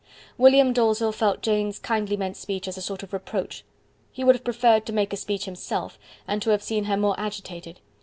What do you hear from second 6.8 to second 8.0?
her more agitated.